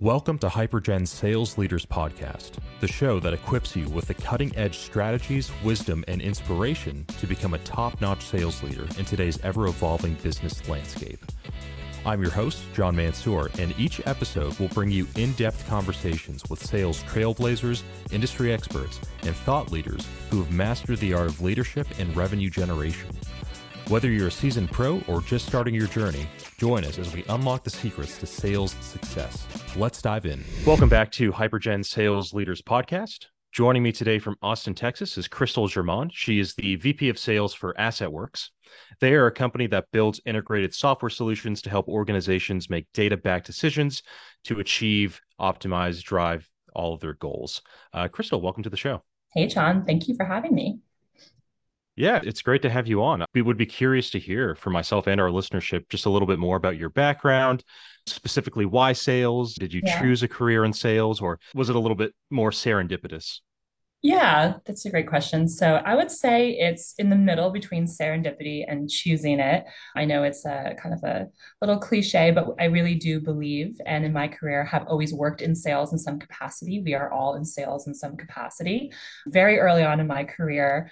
[0.00, 4.78] Welcome to Hypergen Sales Leaders Podcast, the show that equips you with the cutting edge
[4.78, 10.14] strategies, wisdom, and inspiration to become a top notch sales leader in today's ever evolving
[10.22, 11.22] business landscape.
[12.06, 16.64] I'm your host, John Mansour, and each episode will bring you in depth conversations with
[16.64, 22.16] sales trailblazers, industry experts, and thought leaders who have mastered the art of leadership and
[22.16, 23.10] revenue generation.
[23.90, 26.28] Whether you're a seasoned pro or just starting your journey,
[26.58, 29.48] join us as we unlock the secrets to sales success.
[29.76, 30.44] Let's dive in.
[30.64, 33.26] Welcome back to Hypergen Sales Leaders Podcast.
[33.50, 36.12] Joining me today from Austin, Texas is Crystal Germond.
[36.14, 38.50] She is the VP of Sales for AssetWorks.
[39.00, 43.46] They are a company that builds integrated software solutions to help organizations make data backed
[43.46, 44.04] decisions
[44.44, 47.60] to achieve, optimize, drive all of their goals.
[47.92, 49.02] Uh, Crystal, welcome to the show.
[49.34, 49.84] Hey, John.
[49.84, 50.78] Thank you for having me.
[52.00, 53.26] Yeah, it's great to have you on.
[53.34, 56.38] We would be curious to hear from myself and our listenership just a little bit
[56.38, 57.62] more about your background,
[58.06, 59.54] specifically why sales?
[59.54, 60.00] Did you yeah.
[60.00, 63.40] choose a career in sales or was it a little bit more serendipitous?
[64.00, 65.46] Yeah, that's a great question.
[65.46, 69.66] So I would say it's in the middle between serendipity and choosing it.
[69.94, 71.28] I know it's a kind of a
[71.60, 75.54] little cliche, but I really do believe, and in my career, have always worked in
[75.54, 76.80] sales in some capacity.
[76.82, 78.90] We are all in sales in some capacity.
[79.26, 80.90] Very early on in my career,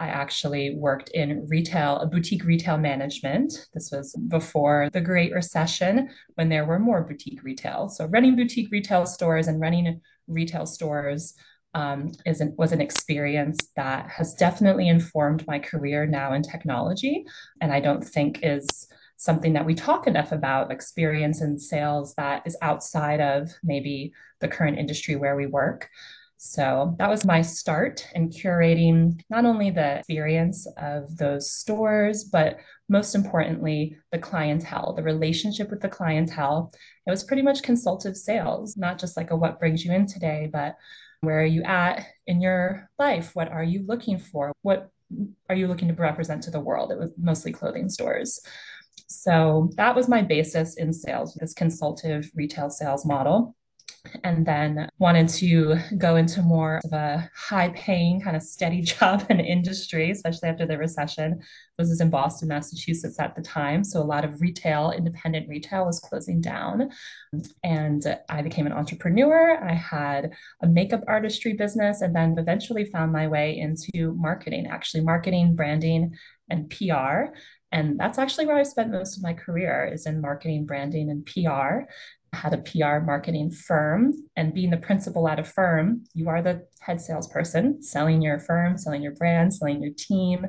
[0.00, 3.68] I actually worked in retail, boutique retail management.
[3.74, 7.90] This was before the Great Recession when there were more boutique retail.
[7.90, 11.34] So running boutique retail stores and running retail stores
[11.74, 17.26] um, is an, was an experience that has definitely informed my career now in technology.
[17.60, 18.66] And I don't think is
[19.16, 24.48] something that we talk enough about experience in sales that is outside of maybe the
[24.48, 25.90] current industry where we work.
[26.42, 32.60] So that was my start in curating not only the experience of those stores, but
[32.88, 36.72] most importantly, the clientele, the relationship with the clientele.
[37.06, 40.48] It was pretty much consultative sales, not just like a what brings you in today,
[40.50, 40.76] but
[41.20, 43.32] where are you at in your life?
[43.34, 44.50] What are you looking for?
[44.62, 44.88] What
[45.50, 46.90] are you looking to represent to the world?
[46.90, 48.40] It was mostly clothing stores.
[49.08, 53.54] So that was my basis in sales, this consultative retail sales model
[54.24, 59.24] and then wanted to go into more of a high paying kind of steady job
[59.28, 61.40] in industry especially after the recession.
[61.78, 65.98] Was in boston massachusetts at the time so a lot of retail independent retail was
[65.98, 66.90] closing down.
[67.64, 69.62] And i became an entrepreneur.
[69.62, 70.32] I had
[70.62, 76.14] a makeup artistry business and then eventually found my way into marketing actually marketing branding
[76.50, 77.32] and pr
[77.72, 81.24] and that's actually where I spent most of my career is in marketing, branding, and
[81.24, 81.88] PR
[82.32, 86.66] had a PR marketing firm and being the principal at a firm, you are the
[86.80, 90.46] head salesperson selling your firm, selling your brand, selling your team.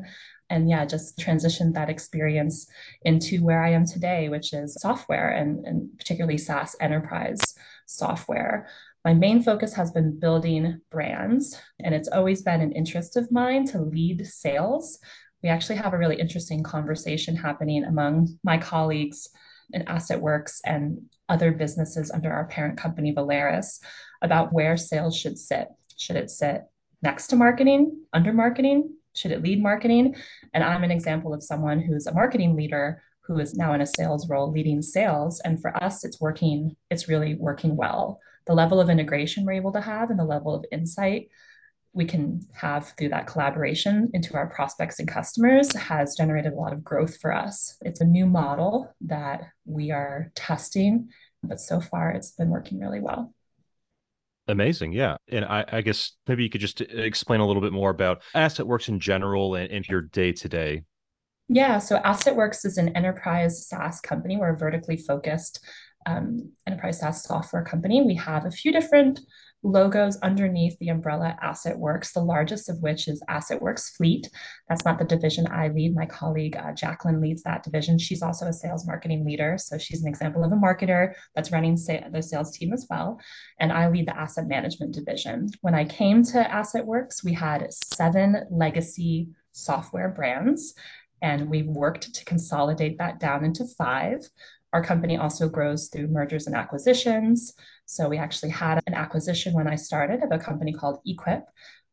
[0.50, 2.68] And yeah, just transitioned that experience
[3.03, 7.40] into where I am today, which is software and, and particularly SaaS enterprise
[7.86, 8.68] software.
[9.03, 13.66] My main focus has been building brands, and it's always been an interest of mine
[13.68, 15.00] to lead sales.
[15.42, 19.28] We actually have a really interesting conversation happening among my colleagues
[19.73, 23.79] in AssetWorks and other businesses under our parent company, Volaris,
[24.21, 25.67] about where sales should sit.
[25.97, 26.63] Should it sit
[27.01, 28.93] next to marketing, under marketing?
[29.15, 30.15] Should it lead marketing?
[30.53, 33.85] And I'm an example of someone who's a marketing leader who is now in a
[33.85, 35.41] sales role leading sales.
[35.41, 38.19] And for us, it's working, it's really working well.
[38.47, 41.29] The level of integration we're able to have and the level of insight
[41.94, 46.72] we can have through that collaboration into our prospects and customers has generated a lot
[46.72, 47.78] of growth for us.
[47.81, 51.09] It's a new model that we are testing,
[51.44, 53.34] but so far it's been working really well.
[54.47, 54.94] Amazing.
[54.94, 55.18] Yeah.
[55.30, 58.90] And I, I guess maybe you could just explain a little bit more about AssetWorks
[58.90, 60.84] in general and, and your day to day.
[61.47, 61.78] Yeah.
[61.80, 64.38] So AssetWorks is an enterprise SaaS company.
[64.38, 65.63] We're a vertically focused
[66.06, 68.01] um, enterprise SaaS software company.
[68.01, 69.19] We have a few different
[69.63, 74.29] logos underneath the umbrella AssetWorks, the largest of which is AssetWorks Fleet.
[74.67, 75.95] That's not the division I lead.
[75.95, 77.97] My colleague uh, Jacqueline leads that division.
[77.97, 79.57] She's also a sales marketing leader.
[79.57, 83.19] So she's an example of a marketer that's running sa- the sales team as well.
[83.59, 85.50] And I lead the asset management division.
[85.62, 90.74] When I came to AssetWorks, we had seven legacy software brands.
[91.24, 94.27] And we worked to consolidate that down into five.
[94.73, 97.53] Our company also grows through mergers and acquisitions.
[97.85, 101.44] So we actually had an acquisition when I started of a company called Equip,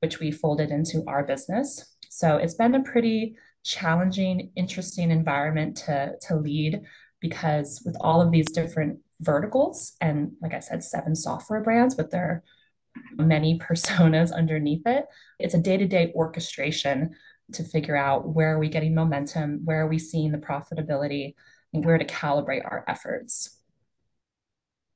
[0.00, 1.96] which we folded into our business.
[2.08, 6.80] So it's been a pretty challenging, interesting environment to, to lead
[7.20, 12.10] because with all of these different verticals and like I said, seven software brands with
[12.10, 12.44] their
[13.16, 15.06] many personas underneath it,
[15.38, 17.14] it's a day-to-day orchestration
[17.52, 21.34] to figure out where are we getting momentum, where are we seeing the profitability,
[21.72, 23.56] and where to calibrate our efforts.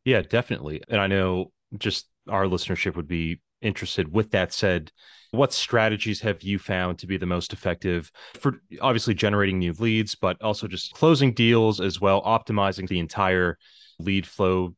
[0.05, 0.83] Yeah, definitely.
[0.89, 4.13] And I know just our listenership would be interested.
[4.13, 4.91] With that said,
[5.31, 10.15] what strategies have you found to be the most effective for obviously generating new leads,
[10.15, 13.57] but also just closing deals as well, optimizing the entire
[13.99, 14.75] lead flow,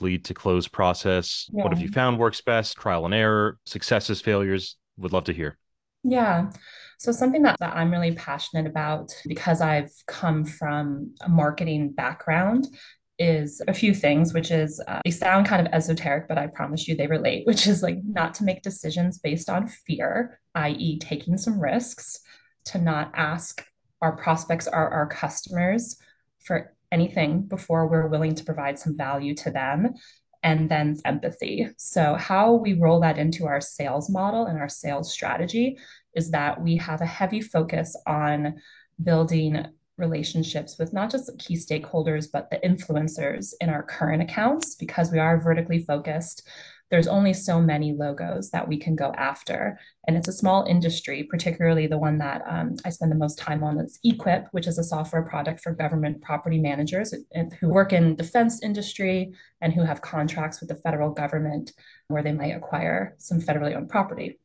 [0.00, 1.46] lead to close process?
[1.52, 1.64] Yeah.
[1.64, 2.76] What have you found works best?
[2.76, 4.76] Trial and error, successes, failures?
[4.96, 5.58] Would love to hear.
[6.04, 6.50] Yeah.
[6.98, 12.66] So something that, that I'm really passionate about because I've come from a marketing background
[13.20, 16.86] is a few things, which is uh, they sound kind of esoteric, but I promise
[16.86, 21.38] you they relate, which is like not to make decisions based on fear, i.e., taking
[21.38, 22.18] some risks,
[22.66, 23.64] to not ask
[24.02, 25.96] our prospects or our customers
[26.40, 29.94] for anything before we're willing to provide some value to them.
[30.44, 31.68] And then empathy.
[31.78, 35.78] So, how we roll that into our sales model and our sales strategy
[36.14, 38.60] is that we have a heavy focus on
[39.02, 39.66] building
[39.98, 45.18] relationships with not just key stakeholders, but the influencers in our current accounts because we
[45.18, 46.48] are vertically focused.
[46.90, 49.78] There's only so many logos that we can go after.
[50.06, 53.62] And it's a small industry, particularly the one that um, I spend the most time
[53.62, 57.12] on is Equip, which is a software product for government property managers
[57.60, 61.72] who work in defense industry and who have contracts with the federal government
[62.06, 64.38] where they might acquire some federally owned property.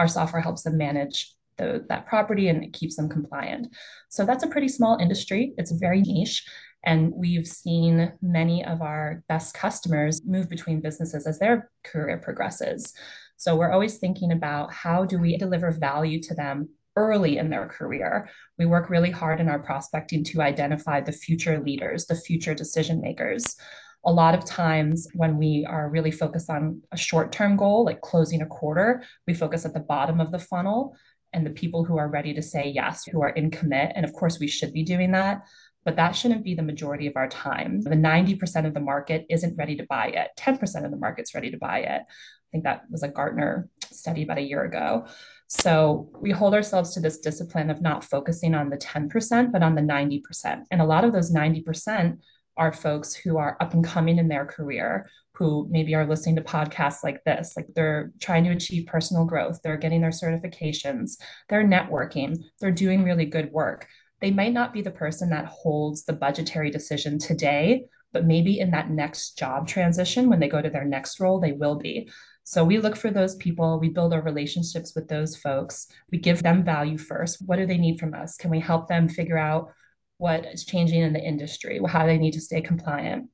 [0.00, 3.68] Our software helps them manage the, that property and it keeps them compliant.
[4.08, 5.52] So that's a pretty small industry.
[5.58, 6.42] It's very niche.
[6.84, 12.94] And we've seen many of our best customers move between businesses as their career progresses.
[13.36, 17.68] So we're always thinking about how do we deliver value to them early in their
[17.68, 18.30] career.
[18.58, 23.02] We work really hard in our prospecting to identify the future leaders, the future decision
[23.02, 23.56] makers.
[24.04, 28.00] A lot of times, when we are really focused on a short term goal, like
[28.00, 30.96] closing a quarter, we focus at the bottom of the funnel
[31.32, 33.92] and the people who are ready to say yes, who are in commit.
[33.94, 35.42] And of course, we should be doing that,
[35.84, 37.82] but that shouldn't be the majority of our time.
[37.82, 41.50] The 90% of the market isn't ready to buy it, 10% of the market's ready
[41.50, 42.02] to buy it.
[42.02, 45.06] I think that was a Gartner study about a year ago.
[45.46, 49.74] So we hold ourselves to this discipline of not focusing on the 10%, but on
[49.74, 50.64] the 90%.
[50.70, 52.18] And a lot of those 90%
[52.56, 56.42] are folks who are up and coming in their career, who maybe are listening to
[56.42, 57.54] podcasts like this.
[57.56, 61.12] Like they're trying to achieve personal growth, they're getting their certifications,
[61.48, 63.86] they're networking, they're doing really good work.
[64.20, 68.70] They might not be the person that holds the budgetary decision today, but maybe in
[68.72, 72.10] that next job transition, when they go to their next role, they will be.
[72.44, 76.42] So we look for those people, we build our relationships with those folks, we give
[76.42, 77.38] them value first.
[77.46, 78.36] What do they need from us?
[78.36, 79.72] Can we help them figure out
[80.20, 83.30] what is changing in the industry, how they need to stay compliant.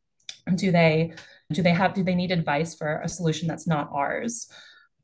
[0.55, 1.13] Do they
[1.53, 4.49] do they have do they need advice for a solution that's not ours?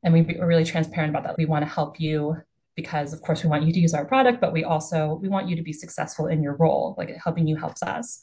[0.03, 1.37] And we, we're really transparent about that.
[1.37, 2.37] We want to help you
[2.75, 5.49] because of course we want you to use our product, but we also we want
[5.49, 6.95] you to be successful in your role.
[6.97, 8.21] Like helping you helps us.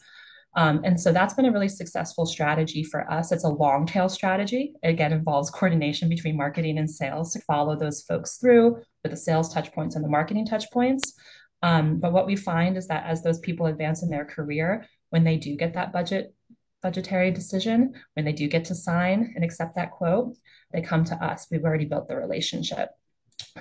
[0.56, 3.30] Um, and so that's been a really successful strategy for us.
[3.30, 4.72] It's a long tail strategy.
[4.82, 9.16] It again involves coordination between marketing and sales to follow those folks through with the
[9.16, 11.14] sales touch points and the marketing touch points.
[11.62, 15.24] Um, but what we find is that as those people advance in their career, when
[15.24, 16.34] they do get that budget
[16.82, 20.34] budgetary decision, when they do get to sign and accept that quote,
[20.72, 21.46] they come to us.
[21.50, 22.90] We've already built the relationship.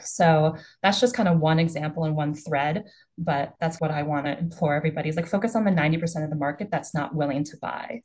[0.02, 2.86] So that's just kind of one example and one thread,
[3.18, 6.30] but that's what I want to implore everybody is like focus on the 90% of
[6.30, 8.02] the market that's not willing to buy.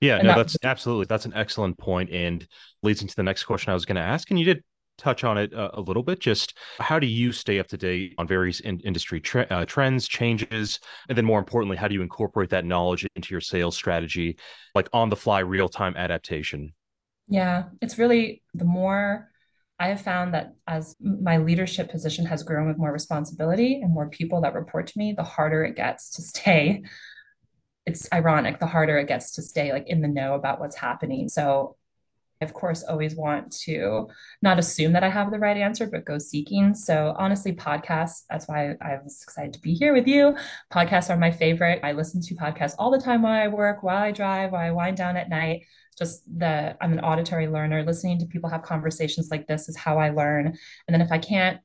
[0.00, 2.46] Yeah, and no, that, that's absolutely that's an excellent point and
[2.82, 4.30] leads into the next question I was going to ask.
[4.30, 4.62] And you did
[4.98, 6.18] touch on it a, a, little bit.
[6.18, 10.80] Just how do you stay up to date on various in, industry uh, trends, changes,
[11.08, 14.36] and then more importantly, how do you incorporate that knowledge into your sales strategy,
[14.74, 16.72] like on the fly, real time adaptation?
[17.28, 19.30] Yeah, it's really the more
[19.78, 24.08] I have found that as my leadership position has grown with more responsibility and more
[24.08, 26.82] people that report to me, the harder it gets to stay.
[27.86, 31.28] It's ironic, the harder it gets to stay like in the know about what's happening.
[31.28, 31.76] So
[32.40, 34.08] of course, always want to
[34.42, 36.74] not assume that I have the right answer, but go seeking.
[36.74, 40.36] So, honestly, podcasts, that's why I was excited to be here with you.
[40.72, 41.80] Podcasts are my favorite.
[41.82, 44.70] I listen to podcasts all the time while I work, while I drive, while I
[44.70, 45.62] wind down at night.
[45.98, 47.82] Just the, I'm an auditory learner.
[47.82, 50.46] Listening to people have conversations like this is how I learn.
[50.46, 50.56] And
[50.94, 51.60] then if I can't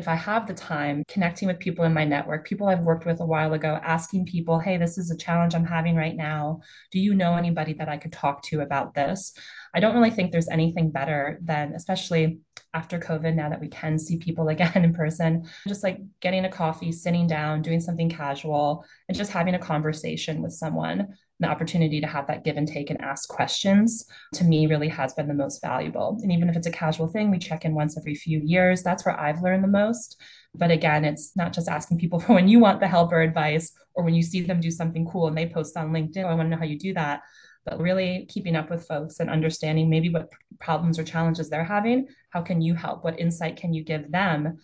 [0.00, 3.20] if I have the time, connecting with people in my network, people I've worked with
[3.20, 6.60] a while ago, asking people, hey, this is a challenge I'm having right now.
[6.90, 9.34] Do you know anybody that I could talk to about this?
[9.74, 12.40] I don't really think there's anything better than, especially
[12.72, 16.50] after COVID, now that we can see people again in person, just like getting a
[16.50, 21.08] coffee, sitting down, doing something casual, and just having a conversation with someone.
[21.40, 25.14] The opportunity to have that give and take and ask questions to me really has
[25.14, 26.18] been the most valuable.
[26.22, 28.82] And even if it's a casual thing, we check in once every few years.
[28.82, 30.20] That's where I've learned the most.
[30.54, 33.72] But again, it's not just asking people for when you want the help or advice
[33.94, 36.34] or when you see them do something cool and they post on LinkedIn, oh, I
[36.34, 37.22] want to know how you do that
[37.78, 42.08] really keeping up with folks and understanding maybe what problems or challenges they're having.
[42.30, 43.04] How can you help?
[43.04, 44.58] What insight can you give them?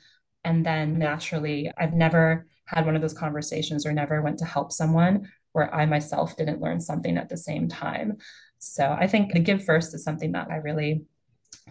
[0.44, 4.72] And then naturally, I've never had one of those conversations or never went to help
[4.72, 8.18] someone where I myself didn't learn something at the same time.
[8.58, 11.04] So I think the give first is something that I really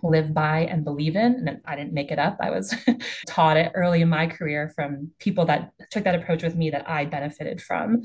[0.03, 1.47] live by and believe in.
[1.47, 2.37] And I didn't make it up.
[2.39, 2.73] I was
[3.27, 6.89] taught it early in my career from people that took that approach with me that
[6.89, 8.03] I benefited from.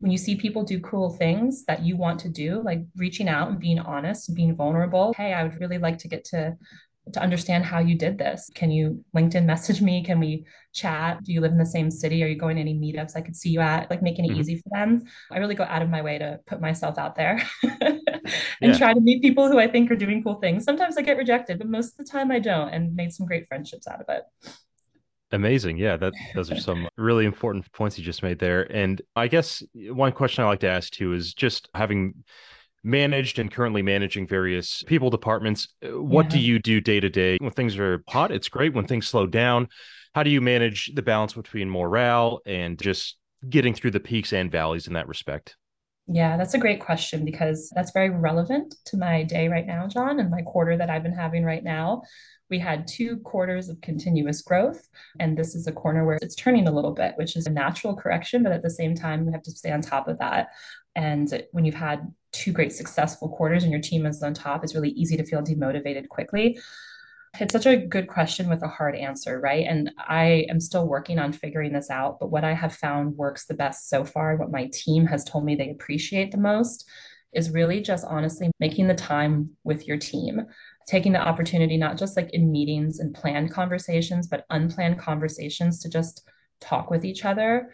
[0.00, 3.48] When you see people do cool things that you want to do, like reaching out
[3.48, 6.56] and being honest, being vulnerable, hey, I would really like to get to
[7.12, 8.50] to understand how you did this.
[8.54, 10.04] Can you LinkedIn message me?
[10.04, 11.22] Can we chat?
[11.24, 12.22] Do you live in the same city?
[12.22, 13.90] Are you going to any meetups I could see you at?
[13.90, 14.40] Like making it mm-hmm.
[14.40, 15.02] easy for them.
[15.30, 18.00] I really go out of my way to put myself out there and
[18.60, 18.78] yeah.
[18.78, 20.64] try to meet people who I think are doing cool things.
[20.64, 23.48] Sometimes I get rejected, but most of the time I don't and made some great
[23.48, 24.24] friendships out of it.
[25.30, 25.76] Amazing.
[25.76, 28.62] Yeah, that those are some really important points you just made there.
[28.72, 32.14] And I guess one question I like to ask too is just having
[32.82, 35.68] managed and currently managing various people departments.
[35.84, 36.30] Uh, what yeah.
[36.30, 38.32] do you do day to day when things are hot?
[38.32, 38.72] It's great.
[38.72, 39.68] When things slow down,
[40.14, 43.16] how do you manage the balance between morale and just
[43.48, 45.56] getting through the peaks and valleys in that respect?
[46.10, 50.18] Yeah, that's a great question because that's very relevant to my day right now, John,
[50.20, 52.02] and my quarter that I've been having right now.
[52.48, 54.88] We had two quarters of continuous growth,
[55.20, 57.94] and this is a corner where it's turning a little bit, which is a natural
[57.94, 60.48] correction, but at the same time, we have to stay on top of that.
[60.96, 64.74] And when you've had two great successful quarters and your team is on top, it's
[64.74, 66.58] really easy to feel demotivated quickly.
[67.40, 69.66] It's such a good question with a hard answer, right?
[69.66, 72.18] And I am still working on figuring this out.
[72.18, 75.44] But what I have found works the best so far, what my team has told
[75.44, 76.88] me they appreciate the most,
[77.32, 80.46] is really just honestly making the time with your team,
[80.86, 85.90] taking the opportunity, not just like in meetings and planned conversations, but unplanned conversations to
[85.90, 86.26] just
[86.60, 87.70] talk with each other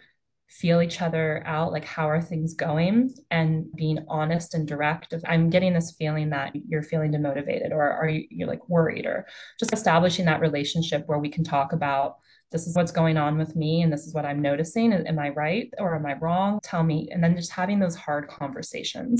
[0.47, 5.13] feel each other out like how are things going and being honest and direct.
[5.13, 9.05] If i'm getting this feeling that you're feeling demotivated or are you you're like worried
[9.05, 9.25] or
[9.59, 12.17] just establishing that relationship where we can talk about
[12.51, 14.93] this is what's going on with me and this is what i'm noticing.
[14.93, 16.59] Am i right or am i wrong?
[16.63, 17.09] Tell me.
[17.11, 19.19] And then just having those hard conversations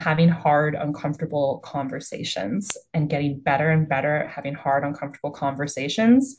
[0.00, 6.36] having hard uncomfortable conversations and getting better and better at having hard uncomfortable conversations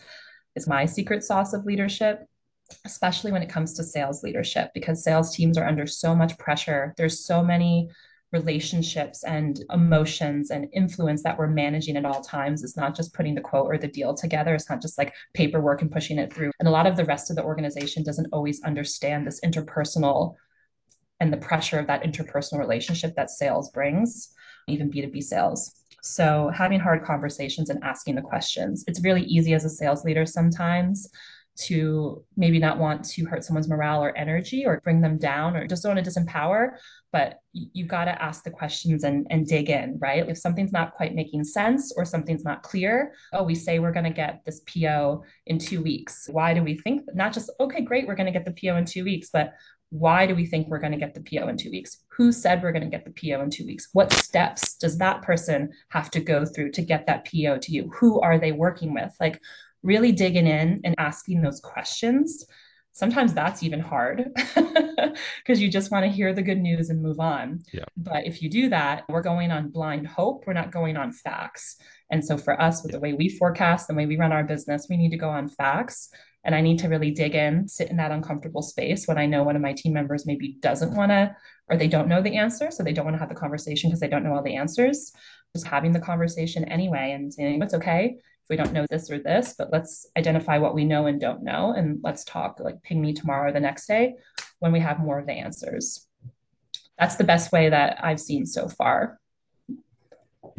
[0.56, 2.26] is my secret sauce of leadership
[2.86, 6.94] especially when it comes to sales leadership, because sales teams are under so much pressure.
[6.98, 7.90] There's so many
[8.32, 12.64] relationships and emotions and influence that we're managing at all times.
[12.64, 14.54] It's not just putting the quote or the deal together.
[14.54, 16.52] It's not just like paperwork and pushing it through.
[16.60, 20.36] And a lot of the rest of the organization doesn't always understand this interpersonal
[21.20, 24.30] and the pressure of that interpersonal relationship that sales brings,
[24.68, 25.74] even B2B sales.
[26.02, 28.86] So having hard conversations and asking the questions.
[28.88, 31.10] It's really easy as a sales leader sometimes
[31.60, 35.68] to maybe not want to hurt someone's morale or energy or bring them down or
[35.68, 36.72] just don't want to disempower
[37.12, 40.94] but you've got to ask the questions and, and dig in right if something's not
[40.94, 44.62] quite making sense or something's not clear oh we say we're going to get this
[44.62, 48.38] po in two weeks why do we think not just okay great we're going to
[48.38, 49.54] get the po in two weeks but
[49.92, 51.98] why do we think we're going to get the PO in two weeks?
[52.10, 53.90] Who said we're going to get the PO in two weeks?
[53.94, 57.90] What steps does that person have to go through to get that PO to you?
[57.96, 59.12] Who are they working with?
[59.20, 59.42] Like,
[59.84, 62.46] really digging in and asking those questions
[63.00, 67.20] sometimes that's even hard because you just want to hear the good news and move
[67.20, 67.62] on.
[67.72, 67.86] Yeah.
[67.96, 70.44] But if you do that, we're going on blind hope.
[70.46, 71.78] We're not going on facts.
[72.12, 72.98] And so for us, with yeah.
[72.98, 75.48] the way we forecast, the way we run our business, we need to go on
[75.48, 76.10] facts.
[76.44, 79.44] And I need to really dig in, sit in that uncomfortable space when I know
[79.44, 81.36] one of my team members maybe doesn't want to,
[81.70, 82.70] or they don't know the answer.
[82.70, 85.12] So they don't want to have the conversation because they don't know all the answers.
[85.56, 88.18] Just having the conversation anyway and saying, it's okay
[88.50, 91.74] we don't know this or this, but let's identify what we know and don't know.
[91.74, 94.16] And let's talk, like ping me tomorrow or the next day
[94.60, 96.08] when we have more of the answers.
[96.98, 99.20] That's the best way that I've seen so far.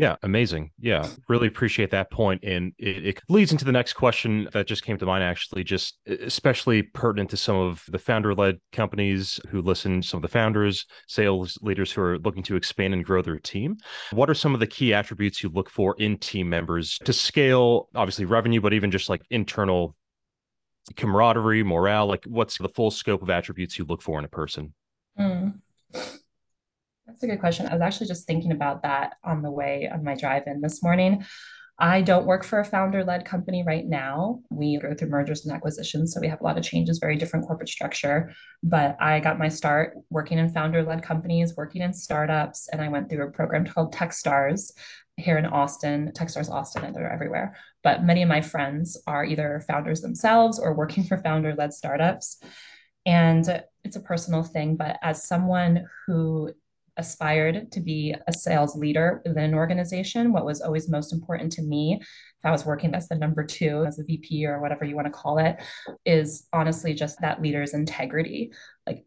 [0.00, 0.71] Yeah, amazing.
[0.78, 2.42] Yeah, really appreciate that point.
[2.42, 5.99] And it, it, leads into the next question that just came to mind, actually, just
[6.07, 10.87] especially pertinent to some of the founder led companies who listen, some of the founders,
[11.07, 13.76] sales leaders who are looking to expand and grow their team.
[14.12, 17.90] What are some of the key attributes you look for in team members to scale,
[17.95, 19.95] obviously, revenue, but even just like internal
[20.97, 22.07] camaraderie, morale?
[22.07, 24.73] Like, what's the full scope of attributes you look for in a person?
[25.19, 25.61] Mm.
[27.11, 27.67] That's a good question.
[27.67, 30.83] I was actually just thinking about that on the way on my drive in this
[30.83, 31.25] morning.
[31.76, 34.43] I don't work for a founder led company right now.
[34.50, 36.12] We go through mergers and acquisitions.
[36.12, 38.33] So we have a lot of changes, very different corporate structure.
[38.62, 42.69] But I got my start working in founder led companies, working in startups.
[42.71, 44.71] And I went through a program called Techstars
[45.17, 47.57] here in Austin, Techstars Austin, and they're everywhere.
[47.83, 52.43] But many of my friends are either founders themselves or working for founder led startups.
[53.07, 54.76] And it's a personal thing.
[54.76, 56.52] But as someone who
[56.97, 61.62] aspired to be a sales leader within an organization, what was always most important to
[61.62, 64.97] me, if I was working as the number two, as a VP or whatever you
[64.97, 65.56] want to call it,
[66.04, 68.52] is honestly just that leader's integrity.
[68.87, 69.04] Like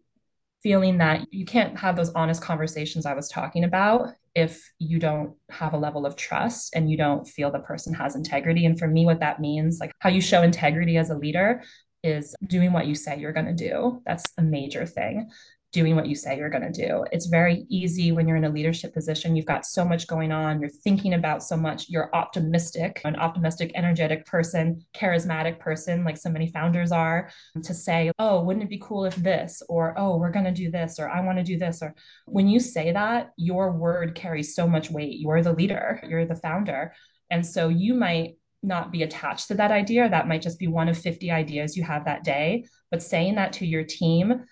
[0.62, 5.36] feeling that you can't have those honest conversations I was talking about if you don't
[5.50, 8.66] have a level of trust and you don't feel the person has integrity.
[8.66, 11.64] And for me, what that means, like how you show integrity as a leader,
[12.04, 14.02] is doing what you say you're going to do.
[14.06, 15.30] That's a major thing
[15.74, 17.04] doing what you say you're going to do.
[17.12, 19.36] It's very easy when you're in a leadership position.
[19.36, 20.62] You've got so much going on.
[20.62, 21.90] You're thinking about so much.
[21.90, 27.32] You're optimistic, an optimistic, energetic person, charismatic person, like so many founders are,
[27.64, 29.64] to say, oh, wouldn't it be cool if this?
[29.68, 31.00] Or, oh, we're going to do this.
[31.00, 31.82] Or I want to do this.
[31.82, 35.20] Or when you say that, your word carries so much weight.
[35.20, 36.94] You're the leader, you're the founder.
[37.32, 40.08] And so you might not be attached to that idea.
[40.08, 42.66] That might just be one of 50 ideas you have that day.
[42.92, 44.46] But saying that to your team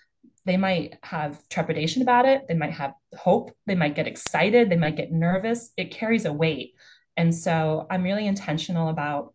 [0.44, 2.46] they might have trepidation about it.
[2.48, 3.52] They might have hope.
[3.66, 4.68] They might get excited.
[4.68, 5.72] They might get nervous.
[5.76, 6.74] It carries a weight.
[7.16, 9.34] And so I'm really intentional about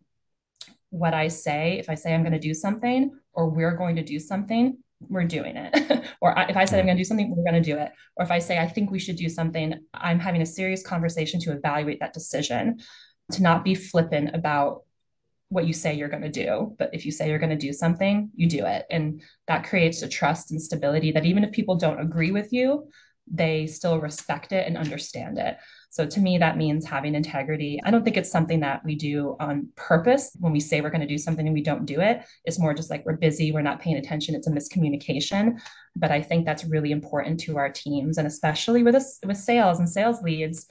[0.90, 1.78] what I say.
[1.78, 5.24] If I say I'm going to do something or we're going to do something, we're
[5.24, 6.04] doing it.
[6.20, 7.92] or if I said I'm going to do something, we're going to do it.
[8.16, 11.40] Or if I say I think we should do something, I'm having a serious conversation
[11.40, 12.80] to evaluate that decision,
[13.32, 14.82] to not be flippant about
[15.48, 16.74] what you say you're going to do.
[16.78, 18.86] But if you say you're going to do something, you do it.
[18.90, 22.88] And that creates a trust and stability that even if people don't agree with you,
[23.30, 25.58] they still respect it and understand it.
[25.90, 27.80] So to me, that means having integrity.
[27.84, 31.00] I don't think it's something that we do on purpose when we say we're going
[31.00, 32.24] to do something and we don't do it.
[32.44, 34.34] It's more just like we're busy, we're not paying attention.
[34.34, 35.60] It's a miscommunication.
[35.96, 39.78] But I think that's really important to our teams, and especially with us with sales
[39.78, 40.66] and sales leads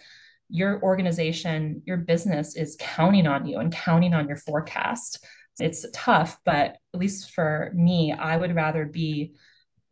[0.50, 5.26] your organization, your business is counting on you and counting on your forecast.
[5.60, 9.34] It's tough, but at least for me, I would rather be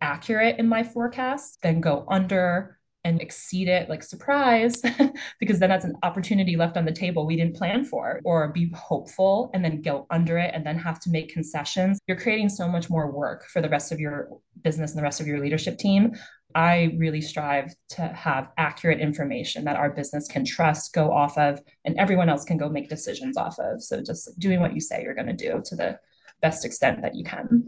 [0.01, 4.81] accurate in my forecast than go under and exceed it like surprise
[5.39, 8.69] because then that's an opportunity left on the table we didn't plan for or be
[8.73, 12.67] hopeful and then go under it and then have to make concessions you're creating so
[12.67, 14.29] much more work for the rest of your
[14.63, 16.11] business and the rest of your leadership team
[16.55, 21.59] I really strive to have accurate information that our business can trust, go off of,
[21.83, 23.83] and everyone else can go make decisions off of.
[23.83, 25.99] So just doing what you say you're going to do to the
[26.41, 27.67] best extent that you can.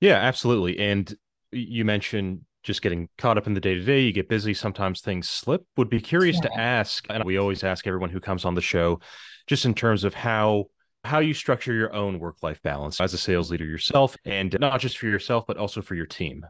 [0.00, 0.78] Yeah, absolutely.
[0.78, 1.12] And
[1.50, 4.00] you mentioned just getting caught up in the day to day.
[4.00, 4.54] You get busy.
[4.54, 5.66] Sometimes things slip.
[5.76, 6.48] Would be curious yeah.
[6.48, 9.00] to ask, and we always ask everyone who comes on the show,
[9.48, 10.66] just in terms of how
[11.02, 14.80] how you structure your own work life balance as a sales leader yourself, and not
[14.80, 16.44] just for yourself, but also for your team.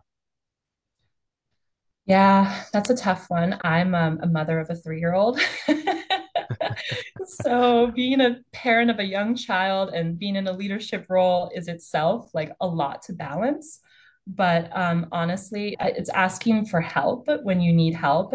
[2.07, 3.59] Yeah, that's a tough one.
[3.63, 5.39] I'm um, a mother of a three year old.
[7.25, 11.69] so being a parent of a young child and being in a leadership role is
[11.69, 13.81] itself like a lot to balance.
[14.27, 18.35] But um, honestly, it's asking for help when you need help.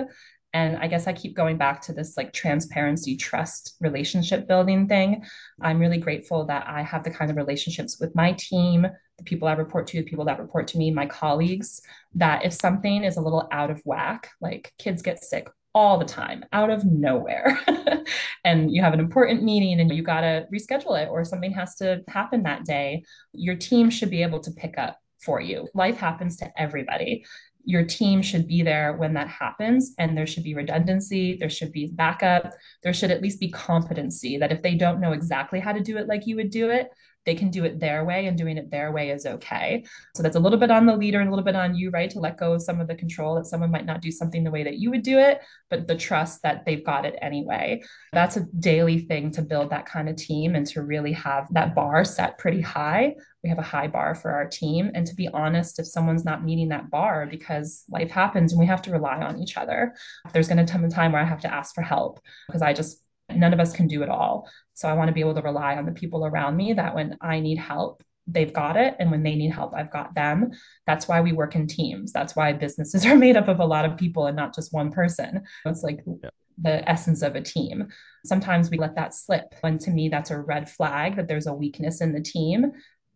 [0.53, 5.23] And I guess I keep going back to this like transparency, trust, relationship building thing.
[5.61, 9.47] I'm really grateful that I have the kind of relationships with my team, the people
[9.47, 11.81] I report to, the people that report to me, my colleagues,
[12.15, 16.05] that if something is a little out of whack, like kids get sick all the
[16.05, 17.59] time out of nowhere
[18.45, 21.75] and you have an important meeting and you got to reschedule it or something has
[21.75, 25.67] to happen that day your team should be able to pick up for you.
[25.73, 27.25] Life happens to everybody.
[27.65, 31.71] Your team should be there when that happens and there should be redundancy there should
[31.71, 35.71] be backup there should at least be competency that if they don't know exactly how
[35.71, 36.91] to do it like you would do it
[37.25, 39.83] they can do it their way and doing it their way is okay.
[40.15, 42.09] So that's a little bit on the leader and a little bit on you, right?
[42.11, 44.51] To let go of some of the control that someone might not do something the
[44.51, 47.81] way that you would do it, but the trust that they've got it anyway.
[48.13, 51.75] That's a daily thing to build that kind of team and to really have that
[51.75, 53.15] bar set pretty high.
[53.43, 54.91] We have a high bar for our team.
[54.93, 58.65] And to be honest, if someone's not meeting that bar because life happens and we
[58.65, 59.93] have to rely on each other,
[60.33, 62.73] there's going to come a time where I have to ask for help because I
[62.73, 64.49] just none of us can do it all.
[64.73, 67.17] So I want to be able to rely on the people around me that when
[67.21, 68.95] I need help, they've got it.
[68.99, 70.51] And when they need help, I've got them.
[70.87, 72.11] That's why we work in teams.
[72.11, 74.91] That's why businesses are made up of a lot of people and not just one
[74.91, 75.43] person.
[75.65, 76.29] It's like yeah.
[76.57, 77.87] the essence of a team.
[78.25, 79.53] Sometimes we let that slip.
[79.63, 82.71] And to me, that's a red flag that there's a weakness in the team.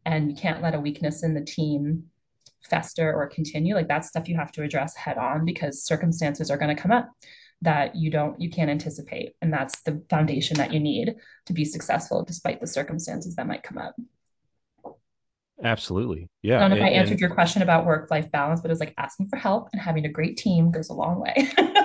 [0.06, 2.06] And you can't let a weakness in the team
[2.70, 3.76] fester or continue.
[3.76, 6.92] Like that's stuff you have to address head on because circumstances are going to come
[6.92, 7.10] up
[7.62, 9.36] that you don't you can't anticipate.
[9.42, 13.64] And that's the foundation that you need to be successful despite the circumstances that might
[13.64, 13.96] come up.
[15.64, 16.28] Absolutely.
[16.42, 18.72] Yeah i don't know if and, i answered your question about work life balance but
[18.72, 21.52] it's like asking for help and having a great team goes a long way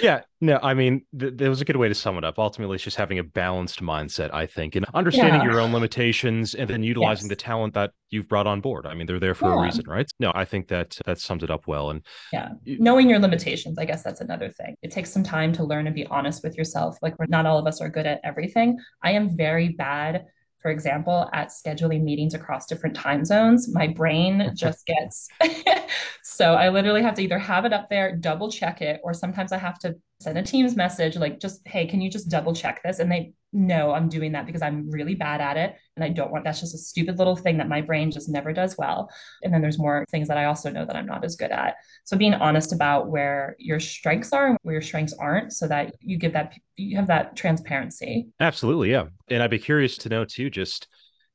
[0.00, 2.38] yeah, no, I mean, th- there was a good way to sum it up.
[2.38, 5.50] Ultimately, it's just having a balanced mindset, I think, and understanding yeah.
[5.50, 7.30] your own limitations and then utilizing yes.
[7.30, 8.86] the talent that you've brought on board.
[8.86, 9.60] I mean, they're there for yeah.
[9.60, 10.10] a reason, right?
[10.20, 11.90] No, I think that that sums it up well.
[11.90, 14.76] And yeah, knowing your limitations, I guess that's another thing.
[14.82, 16.96] It takes some time to learn and be honest with yourself.
[17.02, 18.78] Like, we're not all of us are good at everything.
[19.02, 20.26] I am very bad
[20.62, 25.28] for example, at scheduling meetings across different time zones, my brain just gets
[26.22, 29.52] so I literally have to either have it up there, double check it, or sometimes
[29.52, 32.82] I have to send a Teams message like, just, hey, can you just double check
[32.82, 32.98] this?
[32.98, 35.76] And they know I'm doing that because I'm really bad at it.
[35.96, 38.52] And I don't want that's just a stupid little thing that my brain just never
[38.52, 39.10] does well.
[39.42, 41.76] And then there's more things that I also know that I'm not as good at.
[42.04, 45.94] So being honest about where your strengths are and where your strengths aren't so that
[46.00, 48.28] you give that, you have that transparency.
[48.40, 48.90] Absolutely.
[48.90, 49.06] Yeah.
[49.28, 50.88] And I'd be curious to know too, just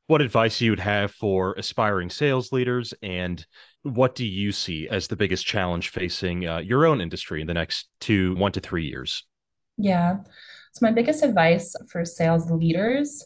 [0.08, 3.46] what advice you would have for aspiring sales leaders and
[3.96, 7.54] what do you see as the biggest challenge facing uh, your own industry in the
[7.54, 9.24] next two, one to three years?
[9.78, 10.18] Yeah.
[10.74, 13.26] So, my biggest advice for sales leaders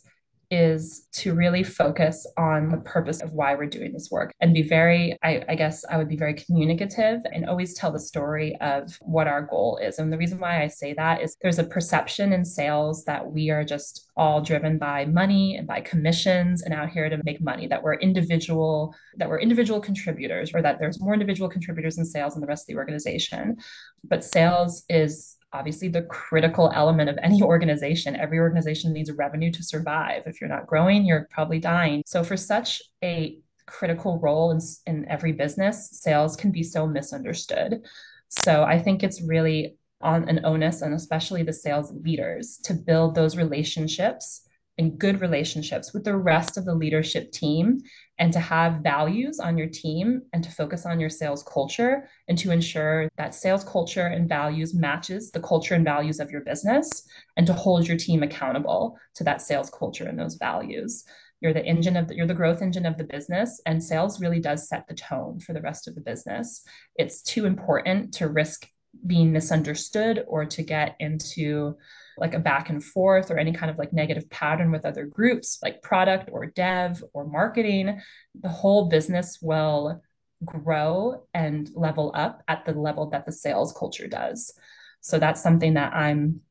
[0.51, 4.61] is to really focus on the purpose of why we're doing this work and be
[4.61, 8.97] very, I, I, guess I would be very communicative and always tell the story of
[8.99, 9.97] what our goal is.
[9.97, 13.49] And the reason why I say that is there's a perception in sales that we
[13.49, 17.65] are just all driven by money and by commissions and out here to make money,
[17.67, 22.33] that we're individual, that we're individual contributors, or that there's more individual contributors in sales
[22.33, 23.55] than the rest of the organization.
[24.03, 28.15] But sales is obviously the critical element of any organization.
[28.15, 30.23] Every organization needs revenue to survive.
[30.25, 32.03] If you're not growing, you're probably dying.
[32.05, 37.81] So, for such a critical role in, in every business, sales can be so misunderstood.
[38.29, 43.15] So, I think it's really on an onus, and especially the sales leaders, to build
[43.15, 44.41] those relationships
[44.77, 47.79] and good relationships with the rest of the leadership team
[48.21, 52.37] and to have values on your team and to focus on your sales culture and
[52.37, 57.07] to ensure that sales culture and values matches the culture and values of your business
[57.35, 61.03] and to hold your team accountable to that sales culture and those values.
[61.39, 64.39] You're the engine of the, you're the growth engine of the business and sales really
[64.39, 66.63] does set the tone for the rest of the business.
[66.97, 68.69] It's too important to risk
[69.07, 71.75] being misunderstood or to get into
[72.21, 75.57] like a back and forth or any kind of like negative pattern with other groups
[75.63, 77.99] like product or dev or marketing,
[78.39, 80.01] the whole business will
[80.45, 84.53] grow and level up at the level that the sales culture does.
[85.01, 86.41] So that's something that I'm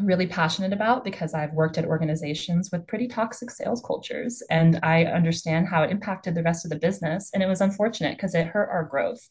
[0.00, 5.04] really passionate about because I've worked at organizations with pretty toxic sales cultures and I
[5.04, 7.30] understand how it impacted the rest of the business.
[7.32, 9.28] And it was unfortunate because it hurt our growth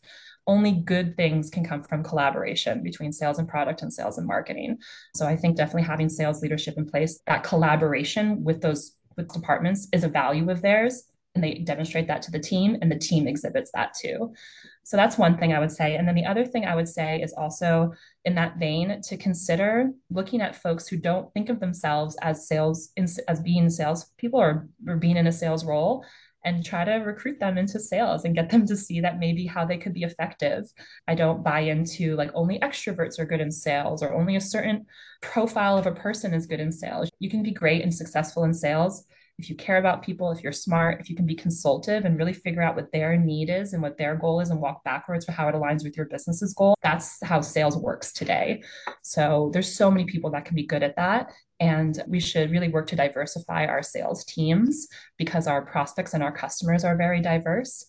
[0.49, 4.79] only good things can come from collaboration between sales and product and sales and marketing.
[5.15, 9.87] So I think definitely having sales leadership in place, that collaboration with those with departments
[9.93, 11.03] is a value of theirs
[11.35, 14.33] and they demonstrate that to the team and the team exhibits that too.
[14.83, 15.95] So that's one thing I would say.
[15.95, 17.93] And then the other thing I would say is also
[18.25, 22.89] in that vein to consider looking at folks who don't think of themselves as sales
[23.27, 26.03] as being sales people or, or being in a sales role
[26.45, 29.65] and try to recruit them into sales and get them to see that maybe how
[29.65, 30.65] they could be effective.
[31.07, 34.85] I don't buy into like only extroverts are good in sales or only a certain
[35.21, 37.09] profile of a person is good in sales.
[37.19, 39.05] You can be great and successful in sales
[39.39, 42.33] if you care about people, if you're smart, if you can be consultative and really
[42.33, 45.31] figure out what their need is and what their goal is and walk backwards for
[45.31, 48.61] how it aligns with your business's goal, that's how sales works today.
[49.01, 51.31] So there's so many people that can be good at that.
[51.61, 56.31] And we should really work to diversify our sales teams because our prospects and our
[56.31, 57.85] customers are very diverse.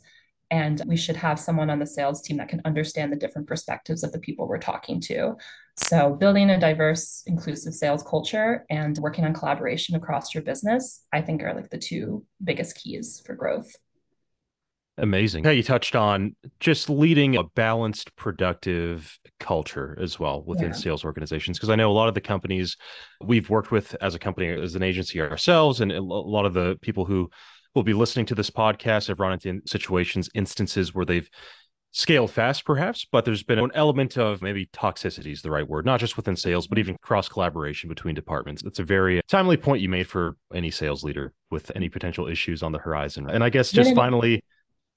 [0.50, 4.02] And we should have someone on the sales team that can understand the different perspectives
[4.02, 5.36] of the people we're talking to.
[5.76, 11.22] So, building a diverse, inclusive sales culture and working on collaboration across your business, I
[11.22, 13.72] think are like the two biggest keys for growth.
[15.00, 15.44] Amazing.
[15.44, 20.74] How you touched on just leading a balanced, productive culture as well within yeah.
[20.74, 21.58] sales organizations.
[21.58, 22.76] Because I know a lot of the companies
[23.24, 26.76] we've worked with as a company, as an agency ourselves, and a lot of the
[26.82, 27.30] people who
[27.74, 31.28] will be listening to this podcast have run into situations, instances where they've
[31.92, 35.84] scaled fast, perhaps, but there's been an element of maybe toxicity is the right word,
[35.84, 38.62] not just within sales, but even cross collaboration between departments.
[38.64, 42.62] It's a very timely point you made for any sales leader with any potential issues
[42.62, 43.28] on the horizon.
[43.28, 44.44] And I guess just finally,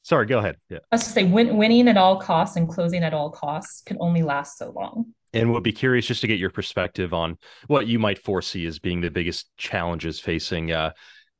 [0.03, 0.57] sorry, go ahead.
[0.69, 0.79] Yeah.
[0.91, 3.97] I was to say win- winning at all costs and closing at all costs can
[3.99, 5.13] only last so long.
[5.35, 8.77] And would be curious just to get your perspective on what you might foresee as
[8.77, 10.91] being the biggest challenges facing uh,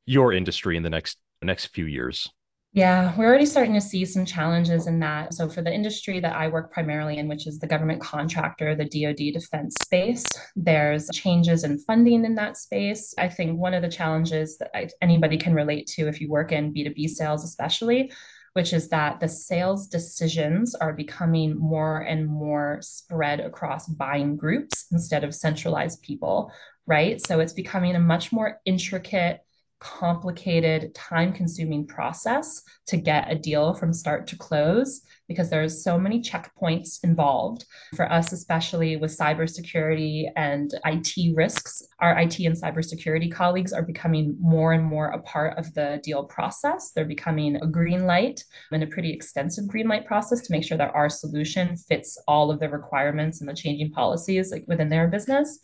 [0.08, 2.30] your industry in the next next few years.
[2.76, 5.36] Yeah, we're already starting to see some challenges in that.
[5.36, 8.86] So, for the industry that I work primarily in, which is the government contractor, the
[8.86, 13.14] DoD defense space, there's changes in funding in that space.
[13.20, 16.52] I think one of the challenges that I, anybody can relate to if you work
[16.52, 18.12] in B2B sales, especially,
[18.54, 24.88] which is that the sales decisions are becoming more and more spread across buying groups
[24.92, 26.52] instead of centralized people,
[26.88, 27.22] right?
[27.22, 29.42] So it's becoming a much more intricate
[29.84, 36.00] complicated, time consuming process to get a deal from start to close because there's so
[36.00, 37.66] many checkpoints involved.
[37.96, 44.38] For us, especially with cybersecurity and IT risks, our IT and cybersecurity colleagues are becoming
[44.40, 46.92] more and more a part of the deal process.
[46.92, 50.78] They're becoming a green light and a pretty extensive green light process to make sure
[50.78, 55.08] that our solution fits all of the requirements and the changing policies like within their
[55.08, 55.60] business.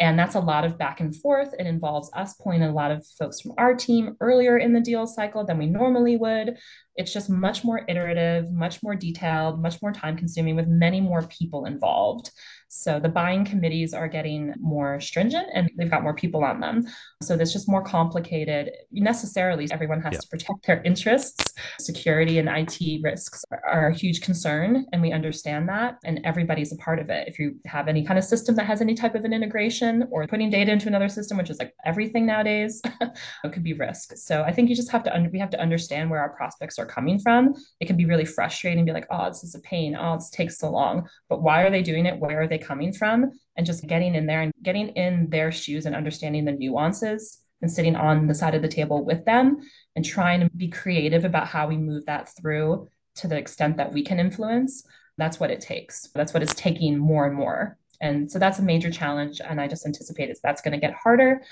[0.00, 1.54] And that's a lot of back and forth.
[1.58, 5.06] It involves us pulling a lot of folks from our team earlier in the deal
[5.06, 6.56] cycle than we normally would.
[6.96, 11.26] It's just much more iterative, much more detailed, much more time consuming with many more
[11.28, 12.30] people involved.
[12.72, 16.86] So the buying committees are getting more stringent and they've got more people on them.
[17.20, 18.70] So it's just more complicated.
[18.92, 20.20] Necessarily, everyone has yeah.
[20.20, 21.52] to protect their interests.
[21.80, 25.98] Security and IT risks are a huge concern, and we understand that.
[26.04, 27.26] And everybody's a part of it.
[27.26, 30.28] If you have any kind of system that has any type of an integration or
[30.28, 32.80] putting data into another system, which is like everything nowadays,
[33.44, 34.16] it could be risk.
[34.16, 36.86] So I think you just have to, we have to understand where our prospects are
[36.86, 37.52] coming from.
[37.80, 39.96] It can be really frustrating, be like, oh, this is a pain.
[39.98, 41.08] Oh, this takes so long.
[41.28, 42.16] But why are they doing it?
[42.16, 45.86] Where are they coming from and just getting in there and getting in their shoes
[45.86, 49.58] and understanding the nuances and sitting on the side of the table with them
[49.96, 53.92] and trying to be creative about how we move that through to the extent that
[53.92, 54.84] we can influence.
[55.18, 56.08] That's what it takes.
[56.14, 57.78] That's what it's taking more and more.
[58.00, 59.40] And so that's a major challenge.
[59.46, 61.42] And I just anticipate it's, that's going to get harder,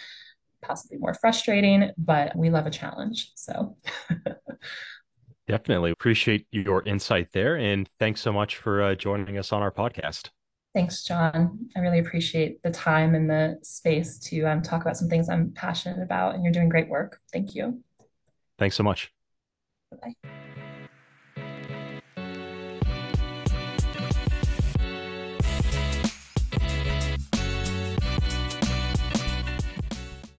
[0.63, 3.33] possibly more frustrating, but we love a challenge.
[3.35, 3.77] So.
[5.47, 7.57] Definitely appreciate your insight there.
[7.57, 10.29] And thanks so much for uh, joining us on our podcast.
[10.75, 11.71] Thanks, John.
[11.77, 15.51] I really appreciate the time and the space to um, talk about some things I'm
[15.53, 17.21] passionate about, and you're doing great work.
[17.33, 17.83] Thank you.
[18.59, 19.13] Thanks so much.
[20.03, 20.38] Bye.